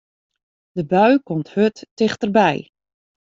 De 0.77 0.83
bui 0.91 1.17
komt 1.27 1.49
hurd 1.53 1.77
tichterby. 1.97 2.55